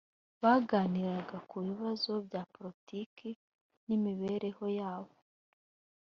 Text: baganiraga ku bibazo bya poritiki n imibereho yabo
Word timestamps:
baganiraga 0.43 1.37
ku 1.49 1.55
bibazo 1.67 2.11
bya 2.27 2.41
poritiki 2.53 3.29
n 3.85 3.89
imibereho 3.97 4.65
yabo 4.79 5.15